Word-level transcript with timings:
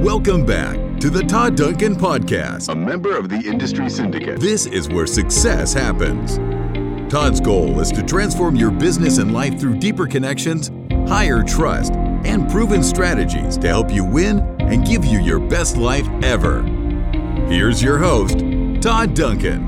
Welcome 0.00 0.46
back 0.46 0.98
to 1.00 1.10
the 1.10 1.22
Todd 1.22 1.56
Duncan 1.58 1.94
Podcast, 1.94 2.70
a 2.70 2.74
member 2.74 3.14
of 3.14 3.28
the 3.28 3.36
Industry 3.36 3.90
Syndicate. 3.90 4.40
This 4.40 4.64
is 4.64 4.88
where 4.88 5.06
success 5.06 5.74
happens. 5.74 6.38
Todd's 7.12 7.38
goal 7.38 7.80
is 7.80 7.92
to 7.92 8.02
transform 8.02 8.56
your 8.56 8.70
business 8.70 9.18
and 9.18 9.34
life 9.34 9.60
through 9.60 9.78
deeper 9.78 10.06
connections, 10.06 10.70
higher 11.06 11.42
trust, 11.42 11.92
and 12.24 12.50
proven 12.50 12.82
strategies 12.82 13.58
to 13.58 13.68
help 13.68 13.92
you 13.92 14.02
win 14.02 14.38
and 14.58 14.86
give 14.86 15.04
you 15.04 15.20
your 15.20 15.38
best 15.38 15.76
life 15.76 16.08
ever. 16.22 16.62
Here's 17.50 17.82
your 17.82 17.98
host, 17.98 18.38
Todd 18.80 19.12
Duncan. 19.12 19.66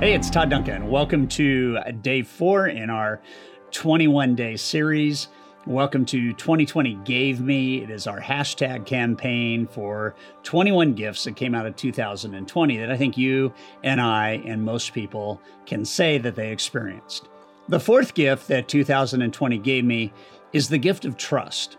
Hey, 0.00 0.12
it's 0.12 0.28
Todd 0.28 0.50
Duncan. 0.50 0.88
Welcome 0.88 1.28
to 1.28 1.78
day 2.02 2.22
four 2.22 2.66
in 2.66 2.90
our 2.90 3.22
21 3.70 4.34
day 4.34 4.56
series. 4.56 5.28
Welcome 5.66 6.04
to 6.06 6.34
2020 6.34 6.96
Gave 7.04 7.40
Me. 7.40 7.82
It 7.82 7.88
is 7.88 8.06
our 8.06 8.20
hashtag 8.20 8.84
campaign 8.84 9.66
for 9.66 10.14
21 10.42 10.92
gifts 10.92 11.24
that 11.24 11.36
came 11.36 11.54
out 11.54 11.64
of 11.64 11.74
2020 11.74 12.76
that 12.76 12.90
I 12.90 12.98
think 12.98 13.16
you 13.16 13.50
and 13.82 13.98
I 13.98 14.42
and 14.44 14.62
most 14.62 14.92
people 14.92 15.40
can 15.64 15.86
say 15.86 16.18
that 16.18 16.36
they 16.36 16.52
experienced. 16.52 17.30
The 17.70 17.80
fourth 17.80 18.12
gift 18.12 18.46
that 18.48 18.68
2020 18.68 19.56
gave 19.56 19.86
me 19.86 20.12
is 20.52 20.68
the 20.68 20.76
gift 20.76 21.06
of 21.06 21.16
trust. 21.16 21.78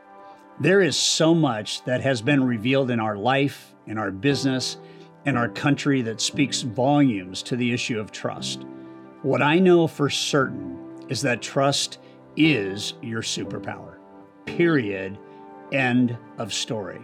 There 0.60 0.82
is 0.82 0.98
so 0.98 1.36
much 1.36 1.86
that 1.86 2.02
has 2.02 2.24
been 2.24 2.44
revealed 2.44 2.90
in 2.90 3.00
our 3.00 3.16
life, 3.16 3.76
in 3.86 4.00
our 4.00 4.10
business, 4.10 4.78
in 5.28 5.38
our 5.38 5.50
country 5.50 6.02
that 6.02 6.22
speaks 6.22 6.64
volumes 6.64 7.44
to 7.44 7.56
the 7.56 7.72
issue 7.72 8.00
of 8.00 8.12
trust. 8.12 8.66
What 9.22 9.44
I 9.44 9.60
know 9.60 9.86
for 9.86 10.10
certain 10.10 11.06
is 11.08 11.22
that 11.22 11.44
trust 11.44 12.00
is 12.38 12.94
your 13.02 13.22
superpower. 13.22 13.96
Period. 14.46 15.18
End 15.72 16.18
of 16.38 16.54
story. 16.54 17.02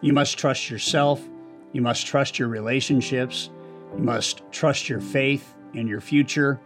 You 0.00 0.12
must 0.12 0.38
trust 0.38 0.70
yourself. 0.70 1.20
You 1.72 1.82
must 1.82 2.06
trust 2.06 2.38
your 2.38 2.48
relationships. 2.48 3.50
You 3.96 4.02
must 4.02 4.42
trust 4.52 4.88
your 4.88 5.00
faith 5.00 5.54
and 5.74 5.88
your 5.88 6.00
future. 6.00 6.60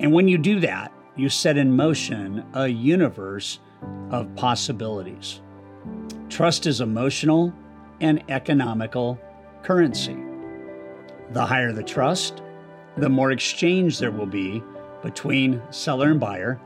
And 0.00 0.12
when 0.12 0.28
you 0.28 0.38
do 0.38 0.60
that, 0.60 0.92
you 1.16 1.28
set 1.28 1.56
in 1.56 1.74
motion 1.74 2.44
a 2.54 2.68
universe 2.68 3.60
of 4.10 4.34
possibilities. 4.36 5.40
Trust 6.28 6.66
is 6.66 6.80
emotional 6.80 7.52
and 8.00 8.22
economical 8.28 9.18
currency. 9.62 10.16
The 11.30 11.44
higher 11.44 11.72
the 11.72 11.82
trust, 11.82 12.42
the 12.96 13.08
more 13.08 13.32
exchange 13.32 13.98
there 13.98 14.10
will 14.10 14.26
be 14.26 14.62
between 15.02 15.62
seller 15.70 16.10
and 16.10 16.20
buyer, 16.20 16.60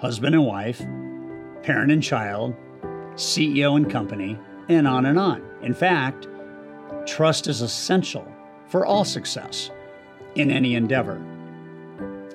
husband 0.00 0.34
and 0.34 0.46
wife, 0.46 0.80
parent 1.62 1.92
and 1.92 2.02
child, 2.02 2.54
CEO 3.14 3.76
and 3.76 3.90
company, 3.90 4.38
and 4.68 4.88
on 4.88 5.06
and 5.06 5.18
on. 5.18 5.42
In 5.62 5.74
fact, 5.74 6.26
trust 7.06 7.46
is 7.46 7.60
essential 7.60 8.26
for 8.66 8.86
all 8.86 9.04
success 9.04 9.70
in 10.36 10.50
any 10.50 10.74
endeavor. 10.74 11.20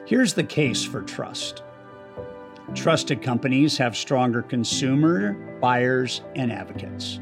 Here's 0.05 0.33
the 0.33 0.43
case 0.43 0.83
for 0.83 1.01
trust 1.01 1.63
trusted 2.73 3.21
companies 3.21 3.77
have 3.77 3.95
stronger 3.95 4.41
consumer, 4.41 5.33
buyers, 5.61 6.21
and 6.35 6.51
advocates. 6.51 7.19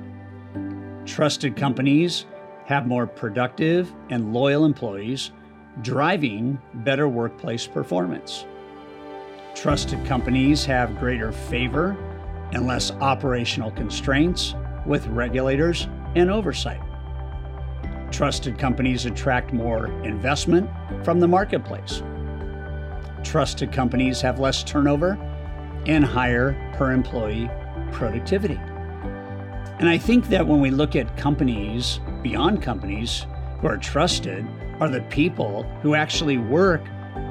Trusted 1.05 1.55
companies 1.55 2.25
have 2.65 2.87
more 2.87 3.05
productive 3.05 3.93
and 4.09 4.33
loyal 4.33 4.65
employees, 4.65 5.31
driving 5.81 6.59
better 6.73 7.07
workplace 7.07 7.67
performance. 7.67 8.45
Trusted 9.55 10.03
companies 10.05 10.65
have 10.65 10.97
greater 10.99 11.31
favor 11.31 11.95
and 12.53 12.65
less 12.65 12.91
operational 12.91 13.71
constraints 13.71 14.55
with 14.85 15.05
regulators 15.07 15.87
and 16.15 16.29
oversight. 16.29 16.81
Trusted 18.11 18.57
companies 18.57 19.05
attract 19.05 19.53
more 19.53 19.87
investment 20.03 20.69
from 21.03 21.19
the 21.19 21.27
marketplace. 21.27 22.01
Trusted 23.23 23.71
companies 23.71 24.21
have 24.21 24.39
less 24.39 24.63
turnover 24.63 25.17
and 25.85 26.03
higher 26.03 26.53
per 26.73 26.91
employee 26.91 27.49
productivity. 27.91 28.59
And 29.79 29.87
I 29.87 29.97
think 29.97 30.27
that 30.29 30.45
when 30.45 30.61
we 30.61 30.71
look 30.71 30.95
at 30.95 31.15
companies, 31.15 31.99
beyond 32.21 32.61
companies 32.61 33.25
who 33.61 33.67
are 33.67 33.77
trusted, 33.77 34.45
are 34.79 34.89
the 34.89 35.01
people 35.03 35.63
who 35.81 35.95
actually 35.95 36.37
work 36.37 36.83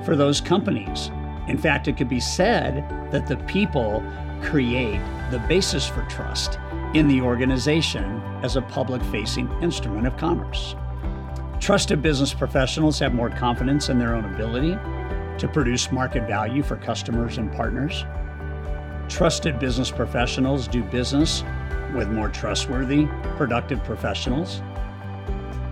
for 0.04 0.16
those 0.16 0.41
companies 0.41 1.10
in 1.48 1.58
fact, 1.58 1.88
it 1.88 1.97
could 1.97 2.08
be 2.08 2.20
said 2.20 2.88
that 3.10 3.26
the 3.26 3.36
people 3.36 4.03
create 4.42 5.00
the 5.30 5.38
basis 5.48 5.86
for 5.86 6.03
trust 6.04 6.58
in 6.94 7.08
the 7.08 7.20
organization 7.20 8.20
as 8.42 8.56
a 8.56 8.62
public 8.62 9.03
facing 9.04 9.50
instrument 9.62 10.06
of 10.06 10.16
commerce. 10.16 10.76
Trusted 11.58 12.02
business 12.02 12.34
professionals 12.34 12.98
have 12.98 13.14
more 13.14 13.31
confidence 13.31 13.88
in 13.88 13.98
their 13.98 14.14
own 14.14 14.25
ability 14.34 14.72
to 15.38 15.48
produce 15.48 15.91
market 15.91 16.26
value 16.26 16.62
for 16.62 16.76
customers 16.76 17.38
and 17.38 17.52
partners. 17.52 18.04
Trusted 19.08 19.58
business 19.58 19.91
professionals 19.91 20.69
do 20.69 20.82
business 20.84 21.44
with 21.94 22.08
more 22.08 22.28
trustworthy, 22.28 23.06
productive 23.36 23.82
professionals. 23.84 24.62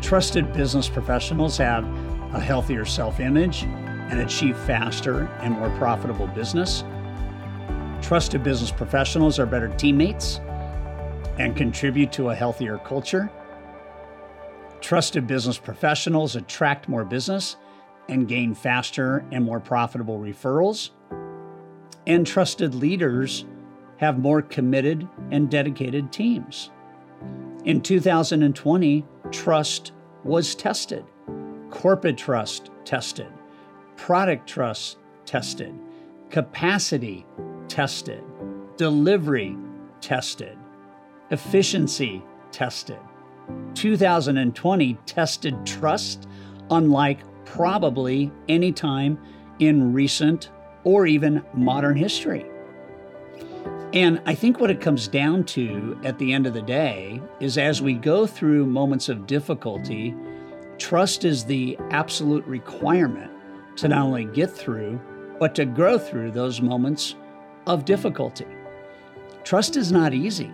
Trusted 0.01 0.53
business 0.53 0.89
professionals 0.89 1.57
have 1.59 1.85
a 2.33 2.41
healthier 2.41 2.85
self 2.85 3.21
image 3.21 3.67
and 4.11 4.21
achieve 4.21 4.59
faster 4.59 5.27
and 5.41 5.55
more 5.55 5.71
profitable 5.79 6.27
business. 6.27 6.85
Trusted 8.03 8.43
business 8.43 8.71
professionals 8.71 9.39
are 9.39 9.47
better 9.47 9.69
teammates 9.77 10.41
and 11.39 11.57
contribute 11.57 12.13
to 12.13 12.31
a 12.31 12.35
healthier 12.35 12.79
culture. 12.79 13.31
Trusted 14.81 15.27
business 15.27 15.59
professionals 15.59 16.37
attract 16.37 16.89
more 16.89 17.05
business 17.05 17.57
and 18.09 18.27
gain 18.27 18.55
faster 18.55 19.25
and 19.31 19.45
more 19.45 19.61
profitable 19.61 20.19
referrals. 20.19 20.91
And 22.07 22.27
trusted 22.27 22.75
leaders 22.75 23.45
have 23.99 24.19
more 24.19 24.43
committed 24.43 25.07
and 25.31 25.51
dedicated 25.51 26.11
teams. 26.11 26.71
In 27.65 27.83
2020, 27.83 29.05
trust 29.31 29.93
was 30.25 30.55
tested, 30.55 31.05
corporate 31.71 32.17
trust 32.17 32.71
tested, 32.85 33.31
product 34.01 34.49
trust 34.49 34.97
tested, 35.27 35.79
capacity 36.31 37.27
tested, 37.69 38.25
delivery 38.79 39.55
tested, 40.01 40.57
efficiency 41.31 42.23
tested. 42.51 42.99
2020 43.75 44.95
tested 45.05 45.67
trust 45.67 46.27
unlike 46.71 47.21
probably 47.45 48.33
any 48.49 48.73
time 48.73 49.19
in 49.59 49.93
recent 49.93 50.51
or 50.85 51.07
even 51.07 51.45
modern 51.53 51.95
history. 51.95 52.47
And 53.93 54.23
I 54.25 54.35
think 54.35 54.61
what 54.61 54.71
it 54.71 54.81
comes 54.81 55.09
down 55.09 55.45
to 55.45 56.01
at 56.05 56.19
the 56.19 56.33
end 56.33 56.47
of 56.47 56.55
the 56.55 56.63
day 56.63 57.21
is 57.39 57.59
as 57.59 57.83
we 57.83 57.93
go 57.93 58.27
through 58.27 58.65
moments 58.65 59.11
of 59.11 59.27
difficulty, 59.27 60.15
trust 60.79 61.27
is 61.27 61.45
the 61.45 61.77
absolute 61.91 62.47
requirement 62.47 63.31
to 63.77 63.89
not 63.89 64.03
only 64.03 64.25
get 64.25 64.51
through, 64.51 65.01
but 65.39 65.55
to 65.55 65.65
grow 65.65 65.99
through 65.99 66.31
those 66.31 66.61
moments 66.61 67.15
of 67.67 67.85
difficulty. 67.85 68.47
Trust 69.45 69.77
is 69.77 69.91
not 69.91 70.13
easy. 70.13 70.51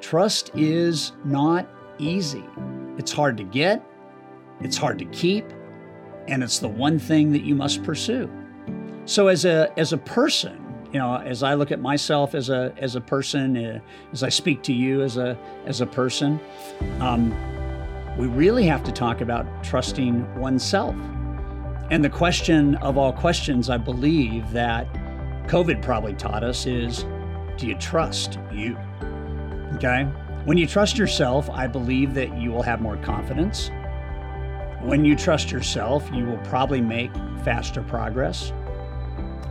Trust 0.00 0.50
is 0.54 1.12
not 1.24 1.68
easy. 1.98 2.44
It's 2.96 3.12
hard 3.12 3.36
to 3.38 3.44
get, 3.44 3.84
it's 4.60 4.76
hard 4.76 4.98
to 5.00 5.04
keep, 5.06 5.44
and 6.28 6.42
it's 6.42 6.58
the 6.58 6.68
one 6.68 6.98
thing 6.98 7.32
that 7.32 7.42
you 7.42 7.54
must 7.54 7.82
pursue. 7.82 8.30
So 9.04 9.28
as 9.28 9.44
a 9.44 9.72
as 9.78 9.92
a 9.92 9.98
person, 9.98 10.64
you 10.92 10.98
know, 10.98 11.16
as 11.16 11.42
I 11.42 11.54
look 11.54 11.72
at 11.72 11.80
myself 11.80 12.34
as 12.34 12.50
a 12.50 12.72
as 12.78 12.94
a 12.94 13.00
person, 13.00 13.56
uh, 13.56 13.80
as 14.12 14.22
I 14.22 14.28
speak 14.28 14.62
to 14.64 14.72
you 14.72 15.02
as 15.02 15.16
a 15.16 15.38
as 15.66 15.80
a 15.80 15.86
person, 15.86 16.38
um, 17.00 17.34
we 18.18 18.26
really 18.26 18.66
have 18.66 18.84
to 18.84 18.92
talk 18.92 19.20
about 19.20 19.46
trusting 19.64 20.38
oneself. 20.38 20.94
And 21.90 22.04
the 22.04 22.10
question 22.10 22.74
of 22.76 22.98
all 22.98 23.12
questions, 23.12 23.70
I 23.70 23.78
believe, 23.78 24.50
that 24.52 24.86
COVID 25.46 25.80
probably 25.80 26.12
taught 26.12 26.44
us 26.44 26.66
is 26.66 27.04
do 27.56 27.66
you 27.66 27.74
trust 27.76 28.38
you? 28.52 28.76
Okay? 29.74 30.04
When 30.44 30.58
you 30.58 30.66
trust 30.66 30.98
yourself, 30.98 31.48
I 31.50 31.66
believe 31.66 32.14
that 32.14 32.36
you 32.36 32.50
will 32.50 32.62
have 32.62 32.80
more 32.82 32.98
confidence. 32.98 33.70
When 34.82 35.04
you 35.04 35.16
trust 35.16 35.50
yourself, 35.50 36.08
you 36.12 36.24
will 36.24 36.38
probably 36.38 36.80
make 36.80 37.12
faster 37.42 37.82
progress. 37.82 38.52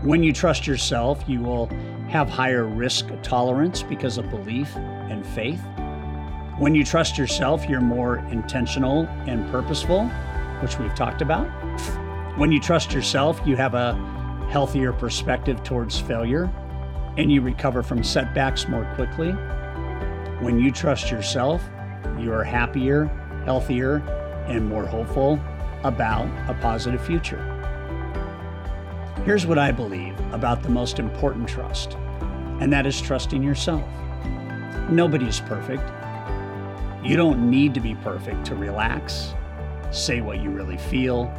When 0.03 0.21
you 0.21 0.31
trust 0.31 0.67
yourself, 0.67 1.23
you 1.27 1.41
will 1.41 1.67
have 2.07 2.29
higher 2.29 2.65
risk 2.65 3.09
tolerance 3.23 3.81
because 3.81 4.17
of 4.17 4.29
belief 4.29 4.75
and 4.75 5.25
faith. 5.25 5.61
When 6.59 6.75
you 6.75 6.83
trust 6.83 7.17
yourself, 7.17 7.67
you're 7.67 7.81
more 7.81 8.19
intentional 8.29 9.07
and 9.25 9.49
purposeful, 9.51 10.05
which 10.61 10.79
we've 10.79 10.95
talked 10.95 11.21
about. 11.21 11.47
When 12.37 12.51
you 12.51 12.59
trust 12.59 12.93
yourself, 12.93 13.41
you 13.45 13.55
have 13.55 13.73
a 13.73 13.95
healthier 14.51 14.93
perspective 14.93 15.63
towards 15.63 15.99
failure. 15.99 16.49
and 17.17 17.31
you 17.31 17.41
recover 17.41 17.81
from 17.83 18.03
setbacks 18.03 18.67
more 18.67 18.85
quickly. 18.95 19.31
When 20.39 20.59
you 20.59 20.71
trust 20.71 21.09
yourself, 21.09 21.67
you 22.19 22.31
are 22.31 22.43
happier, 22.43 23.05
healthier, 23.43 23.97
and 24.47 24.67
more 24.69 24.85
hopeful 24.85 25.39
about 25.83 26.27
a 26.49 26.53
positive 26.61 27.03
future. 27.03 27.41
Here's 29.25 29.45
what 29.47 29.57
I 29.57 29.71
believe 29.71 30.17
about 30.31 30.61
the 30.63 30.69
most 30.69 30.99
important 30.99 31.49
trust, 31.49 31.95
and 32.61 32.71
that 32.71 32.85
is 32.85 33.01
trusting 33.01 33.41
yourself. 33.43 33.83
Nobody 34.89 35.25
is 35.25 35.41
perfect. 35.41 35.83
You 37.03 37.17
don't 37.17 37.49
need 37.49 37.73
to 37.73 37.79
be 37.79 37.95
perfect 37.95 38.45
to 38.45 38.55
relax, 38.55 39.33
say 39.91 40.21
what 40.21 40.39
you 40.39 40.51
really 40.51 40.77
feel, 40.77 41.33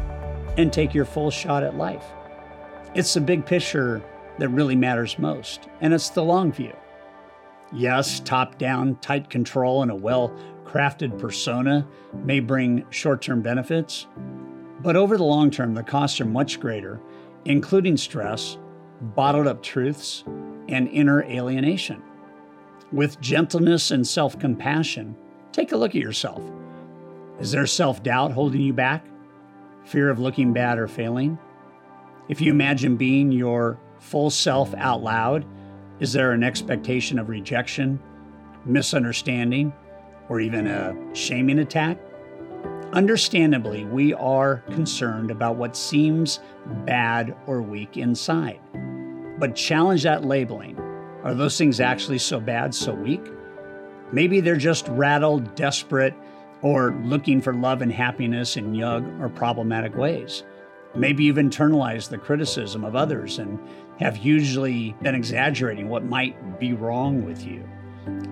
and 0.58 0.72
take 0.72 0.92
your 0.92 1.04
full 1.04 1.30
shot 1.30 1.62
at 1.62 1.76
life. 1.78 2.04
It's 2.94 3.14
the 3.14 3.20
big 3.20 3.46
picture 3.46 4.02
that 4.38 4.48
really 4.48 4.76
matters 4.76 5.18
most, 5.18 5.68
and 5.80 5.94
it's 5.94 6.10
the 6.10 6.22
long 6.22 6.52
view. 6.52 6.76
Yes, 7.72 8.20
top 8.20 8.58
down, 8.58 8.96
tight 8.96 9.30
control, 9.30 9.82
and 9.82 9.90
a 9.90 9.94
well 9.94 10.36
crafted 10.64 11.18
persona 11.18 11.86
may 12.24 12.40
bring 12.40 12.84
short 12.90 13.22
term 13.22 13.40
benefits, 13.40 14.06
but 14.80 14.96
over 14.96 15.16
the 15.16 15.24
long 15.24 15.50
term, 15.50 15.74
the 15.74 15.82
costs 15.82 16.20
are 16.20 16.26
much 16.26 16.60
greater, 16.60 17.00
including 17.44 17.96
stress, 17.96 18.58
bottled 19.00 19.46
up 19.46 19.62
truths, 19.62 20.24
and 20.68 20.88
inner 20.88 21.22
alienation. 21.22 22.02
With 22.90 23.20
gentleness 23.20 23.90
and 23.92 24.06
self 24.06 24.38
compassion, 24.38 25.16
take 25.52 25.70
a 25.72 25.76
look 25.76 25.90
at 25.90 26.02
yourself. 26.02 26.42
Is 27.38 27.52
there 27.52 27.66
self 27.66 28.02
doubt 28.02 28.32
holding 28.32 28.62
you 28.62 28.72
back? 28.72 29.06
Fear 29.84 30.10
of 30.10 30.18
looking 30.18 30.52
bad 30.52 30.78
or 30.78 30.88
failing? 30.88 31.38
If 32.28 32.40
you 32.40 32.52
imagine 32.52 32.96
being 32.96 33.32
your 33.32 33.78
full 33.98 34.30
self 34.30 34.74
out 34.74 35.02
loud, 35.02 35.46
is 36.00 36.12
there 36.12 36.32
an 36.32 36.44
expectation 36.44 37.18
of 37.18 37.28
rejection, 37.28 37.98
misunderstanding, 38.64 39.72
or 40.28 40.40
even 40.40 40.66
a 40.66 40.94
shaming 41.14 41.58
attack? 41.58 41.98
Understandably, 42.92 43.84
we 43.84 44.14
are 44.14 44.62
concerned 44.70 45.30
about 45.30 45.56
what 45.56 45.76
seems 45.76 46.40
bad 46.86 47.36
or 47.46 47.60
weak 47.60 47.96
inside. 47.96 48.60
But 49.38 49.54
challenge 49.54 50.04
that 50.04 50.24
labeling. 50.24 50.78
Are 51.22 51.34
those 51.34 51.58
things 51.58 51.80
actually 51.80 52.18
so 52.18 52.40
bad, 52.40 52.74
so 52.74 52.94
weak? 52.94 53.24
Maybe 54.12 54.40
they're 54.40 54.56
just 54.56 54.88
rattled, 54.88 55.54
desperate, 55.54 56.14
or 56.62 56.94
looking 57.04 57.40
for 57.40 57.54
love 57.54 57.82
and 57.82 57.92
happiness 57.92 58.56
in 58.56 58.74
yug 58.74 59.04
or 59.20 59.28
problematic 59.28 59.96
ways. 59.96 60.44
Maybe 60.94 61.24
you've 61.24 61.36
internalized 61.36 62.08
the 62.08 62.18
criticism 62.18 62.84
of 62.84 62.96
others 62.96 63.38
and 63.38 63.58
have 64.00 64.18
usually 64.18 64.94
been 65.02 65.14
exaggerating 65.14 65.88
what 65.88 66.04
might 66.04 66.58
be 66.58 66.72
wrong 66.72 67.24
with 67.24 67.44
you. 67.44 67.68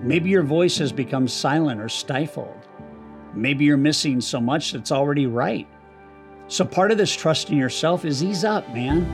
Maybe 0.02 0.30
your 0.30 0.42
voice 0.42 0.78
has 0.78 0.92
become 0.92 1.28
silent 1.28 1.80
or 1.80 1.88
stifled. 1.88 2.66
Maybe 3.34 3.64
you're 3.64 3.76
missing 3.76 4.20
so 4.20 4.40
much 4.40 4.72
that's 4.72 4.92
already 4.92 5.26
right. 5.26 5.68
So, 6.48 6.64
part 6.64 6.92
of 6.92 6.98
this 6.98 7.14
trust 7.14 7.50
in 7.50 7.58
yourself 7.58 8.04
is 8.04 8.22
ease 8.22 8.44
up, 8.44 8.68
man. 8.72 9.04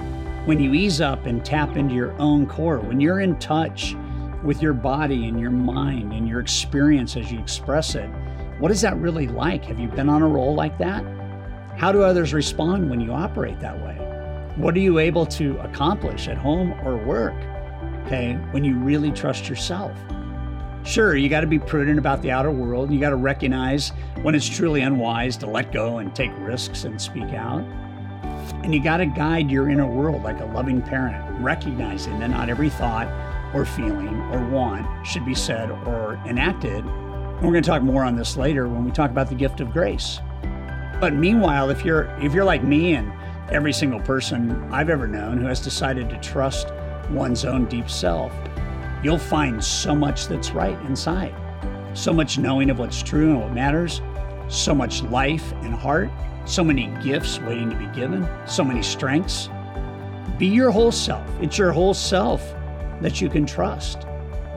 When 0.47 0.61
you 0.61 0.75
ease 0.75 1.01
up 1.01 1.27
and 1.27 1.45
tap 1.45 1.77
into 1.77 1.95
your 1.95 2.13
own 2.21 2.47
core, 2.47 2.79
when 2.79 3.01
you're 3.01 3.21
in 3.21 3.39
touch 3.39 3.97
with 4.45 4.61
your 4.61 4.75
body 4.75 5.29
and 5.29 5.41
your 5.41 5.51
mind 5.51 6.13
and 6.13 6.29
your 6.29 6.41
experience 6.41 7.17
as 7.17 7.33
you 7.33 7.39
express 7.39 7.95
it, 7.95 8.11
what 8.63 8.71
is 8.71 8.81
that 8.83 8.97
really 8.99 9.27
like? 9.27 9.65
Have 9.65 9.81
you 9.81 9.89
been 9.89 10.09
on 10.09 10.23
a 10.23 10.29
roll 10.29 10.55
like 10.55 10.79
that? 10.79 11.05
How 11.77 11.91
do 11.91 12.05
others 12.05 12.33
respond 12.33 12.89
when 12.89 13.01
you 13.01 13.11
operate 13.11 13.59
that 13.59 13.77
way? 13.83 13.97
What 14.55 14.77
are 14.77 14.79
you 14.79 15.01
able 15.01 15.27
to 15.27 15.59
accomplish 15.59 16.29
at 16.29 16.39
home 16.39 16.73
or 16.87 16.97
work? 16.97 17.35
Okay, 18.07 18.35
when 18.53 18.63
you 18.63 18.79
really 18.79 19.11
trust 19.11 19.49
yourself. 19.49 19.91
Sure, 20.85 21.17
you 21.17 21.29
got 21.29 21.41
to 21.41 21.49
be 21.49 21.59
prudent 21.59 21.99
about 21.99 22.23
the 22.23 22.31
outer 22.31 22.53
world. 22.53 22.93
You 22.93 23.01
got 23.01 23.11
to 23.11 23.17
recognize 23.17 23.89
when 24.23 24.37
it's 24.37 24.49
truly 24.49 24.83
unwise 24.83 25.37
to 25.39 25.49
let 25.49 25.73
go 25.73 25.99
and 25.99 26.15
take 26.15 26.31
risks 26.39 26.85
and 26.85 27.03
speak 27.03 27.35
out. 27.35 27.65
And 28.63 28.73
you 28.73 28.81
got 28.81 28.99
to 28.99 29.07
guide 29.07 29.51
your 29.51 29.71
inner 29.71 29.89
world 29.89 30.23
like 30.23 30.39
a 30.39 30.45
loving 30.45 30.83
parent, 30.83 31.43
recognizing 31.43 32.21
that 32.21 32.31
not 32.31 32.49
every 32.49 32.71
thought 32.71 33.09
or 33.57 33.65
feeling 33.65 34.21
or 34.31 34.49
want 34.51 34.87
should 35.05 35.27
be 35.27 35.35
said 35.35 35.69
or 35.73 36.23
enacted. 36.27 36.85
We're 37.43 37.51
going 37.51 37.65
to 37.65 37.69
talk 37.69 37.83
more 37.83 38.05
on 38.05 38.15
this 38.15 38.37
later 38.37 38.69
when 38.69 38.85
we 38.85 38.93
talk 38.93 39.11
about 39.11 39.29
the 39.29 39.35
gift 39.35 39.61
of 39.61 39.73
grace. 39.73 40.21
But 41.01 41.13
meanwhile, 41.13 41.71
if 41.71 41.85
you're 41.85 42.05
if 42.21 42.33
you're 42.33 42.45
like 42.45 42.63
me 42.63 42.95
and 42.95 43.13
every 43.51 43.73
single 43.73 43.99
person 43.99 44.73
I've 44.73 44.89
ever 44.89 45.09
known 45.09 45.39
who 45.39 45.47
has 45.47 45.59
decided 45.59 46.09
to 46.11 46.21
trust 46.21 46.69
one's 47.11 47.45
own 47.45 47.65
deep 47.65 47.91
self, 47.91 48.33
you'll 49.03 49.19
find 49.19 49.63
so 49.63 49.93
much 49.93 50.29
that's 50.29 50.53
right 50.53 50.81
inside. 50.83 51.35
So 51.95 52.13
much 52.13 52.39
knowing 52.39 52.71
of 52.71 52.79
what's 52.79 53.03
true 53.03 53.31
and 53.31 53.41
what 53.41 53.53
matters, 53.53 54.01
so 54.47 54.73
much 54.73 55.03
life 55.03 55.51
and 55.63 55.75
heart, 55.75 56.11
so 56.45 56.63
many 56.63 56.87
gifts 57.03 57.41
waiting 57.41 57.71
to 57.71 57.77
be 57.77 57.87
given, 57.87 58.25
so 58.47 58.63
many 58.63 58.85
strengths. 58.85 59.49
Be 60.39 60.47
your 60.47 60.71
whole 60.71 60.93
self. 60.93 61.29
It's 61.41 61.59
your 61.59 61.73
whole 61.73 61.93
self 61.93 62.55
that 63.01 63.21
you 63.21 63.29
can 63.29 63.47
trust. 63.47 64.07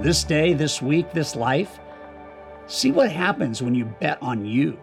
This 0.01 0.23
day, 0.23 0.53
this 0.53 0.83
week, 0.83 1.11
this 1.13 1.35
life, 1.35 1.79
see 2.67 2.91
what 2.91 3.11
happens 3.11 3.61
when 3.61 3.75
you 3.75 3.85
bet 3.85 4.17
on 4.21 4.45
you, 4.45 4.79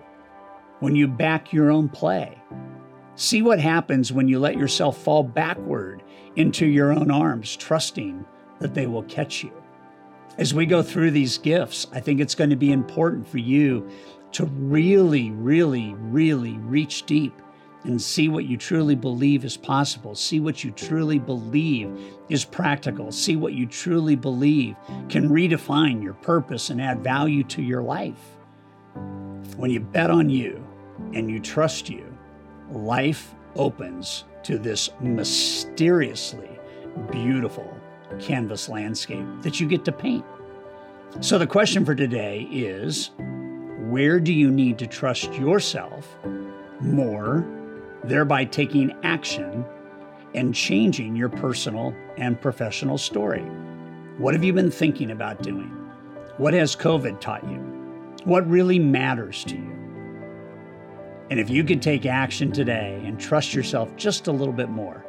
when 0.80 0.94
you 0.94 1.08
back 1.08 1.52
your 1.52 1.70
own 1.70 1.88
play. 1.88 2.38
See 3.14 3.42
what 3.42 3.60
happens 3.60 4.12
when 4.12 4.28
you 4.28 4.38
let 4.38 4.56
yourself 4.56 4.98
fall 4.98 5.22
backward 5.22 6.02
into 6.36 6.66
your 6.66 6.92
own 6.92 7.10
arms, 7.10 7.56
trusting 7.56 8.24
that 8.58 8.74
they 8.74 8.86
will 8.86 9.02
catch 9.04 9.44
you. 9.44 9.52
As 10.38 10.54
we 10.54 10.64
go 10.64 10.82
through 10.82 11.10
these 11.10 11.36
gifts, 11.36 11.86
I 11.92 12.00
think 12.00 12.20
it's 12.20 12.34
going 12.34 12.50
to 12.50 12.56
be 12.56 12.72
important 12.72 13.28
for 13.28 13.38
you 13.38 13.88
to 14.32 14.46
really, 14.46 15.30
really, 15.30 15.94
really 15.94 16.56
reach 16.58 17.04
deep 17.04 17.38
and 17.84 18.00
see 18.00 18.28
what 18.28 18.44
you 18.44 18.56
truly 18.56 18.94
believe 18.94 19.44
is 19.44 19.56
possible. 19.56 20.14
See 20.14 20.40
what 20.40 20.62
you 20.62 20.70
truly 20.70 21.18
believe 21.18 21.90
is 22.28 22.44
practical. 22.44 23.10
See 23.10 23.36
what 23.36 23.54
you 23.54 23.66
truly 23.66 24.16
believe 24.16 24.76
can 25.08 25.28
redefine 25.28 26.02
your 26.02 26.14
purpose 26.14 26.70
and 26.70 26.80
add 26.80 27.02
value 27.02 27.42
to 27.44 27.62
your 27.62 27.82
life. 27.82 28.36
When 29.56 29.70
you 29.70 29.80
bet 29.80 30.10
on 30.10 30.30
you 30.30 30.64
and 31.12 31.30
you 31.30 31.40
trust 31.40 31.88
you, 31.88 32.06
life 32.70 33.34
opens 33.56 34.24
to 34.44 34.58
this 34.58 34.90
mysteriously 35.00 36.50
beautiful 37.10 37.76
canvas 38.20 38.68
landscape 38.68 39.26
that 39.42 39.60
you 39.60 39.66
get 39.66 39.84
to 39.84 39.92
paint. 39.92 40.24
So, 41.20 41.38
the 41.38 41.46
question 41.46 41.84
for 41.84 41.94
today 41.94 42.48
is 42.50 43.10
where 43.90 44.18
do 44.18 44.32
you 44.32 44.50
need 44.50 44.78
to 44.78 44.86
trust 44.86 45.34
yourself 45.34 46.16
more, 46.80 47.46
thereby 48.04 48.44
taking 48.44 48.92
action 49.02 49.64
and 50.34 50.54
changing 50.54 51.14
your 51.16 51.28
personal 51.28 51.94
and 52.16 52.40
professional 52.40 52.98
story? 52.98 53.44
What 54.18 54.34
have 54.34 54.44
you 54.44 54.52
been 54.52 54.70
thinking 54.70 55.10
about 55.10 55.42
doing? 55.42 55.70
What 56.36 56.54
has 56.54 56.76
COVID 56.76 57.20
taught 57.20 57.44
you? 57.44 57.58
What 58.24 58.48
really 58.48 58.78
matters 58.78 59.44
to 59.44 59.56
you? 59.56 59.72
And 61.30 61.40
if 61.40 61.48
you 61.48 61.64
could 61.64 61.80
take 61.80 62.04
action 62.04 62.52
today 62.52 63.02
and 63.04 63.18
trust 63.18 63.54
yourself 63.54 63.94
just 63.96 64.26
a 64.26 64.32
little 64.32 64.52
bit 64.52 64.68
more, 64.68 65.04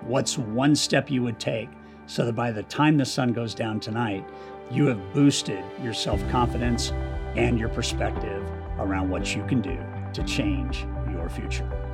what's 0.00 0.36
one 0.36 0.74
step 0.74 1.10
you 1.10 1.22
would 1.22 1.38
take 1.38 1.68
so 2.06 2.24
that 2.24 2.34
by 2.34 2.50
the 2.50 2.62
time 2.64 2.96
the 2.96 3.04
sun 3.04 3.32
goes 3.32 3.54
down 3.54 3.78
tonight, 3.78 4.24
you 4.70 4.86
have 4.86 5.14
boosted 5.14 5.62
your 5.82 5.94
self 5.94 6.20
confidence 6.30 6.92
and 7.36 7.58
your 7.58 7.68
perspective 7.68 8.42
around 8.78 9.08
what 9.08 9.34
you 9.34 9.44
can 9.44 9.60
do 9.60 9.78
to 10.12 10.22
change 10.24 10.86
your 11.12 11.28
future? 11.28 11.87